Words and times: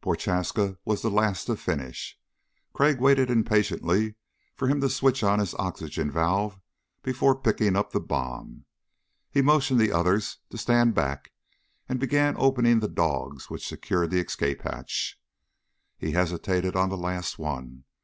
Prochaska 0.00 0.78
was 0.84 1.00
the 1.02 1.10
last 1.12 1.44
to 1.44 1.54
finish. 1.54 2.18
Crag 2.72 2.98
waited 3.00 3.30
impatiently 3.30 4.16
for 4.56 4.66
him 4.66 4.80
to 4.80 4.88
switch 4.90 5.22
on 5.22 5.38
his 5.38 5.54
oxygen 5.60 6.10
valve 6.10 6.58
before 7.04 7.36
picking 7.40 7.76
up 7.76 7.92
the 7.92 8.00
bomb. 8.00 8.64
He 9.30 9.42
motioned 9.42 9.78
the 9.78 9.92
others 9.92 10.38
to 10.50 10.58
stand 10.58 10.94
back 10.96 11.30
and 11.88 12.00
began 12.00 12.34
opening 12.36 12.80
the 12.80 12.88
dogs 12.88 13.48
which 13.48 13.68
secured 13.68 14.10
the 14.10 14.18
escape 14.18 14.62
hatch. 14.62 15.20
He 15.96 16.10
hesitated 16.10 16.74
on 16.74 16.88
the 16.88 16.96
last 16.98 17.38
one. 17.38 17.84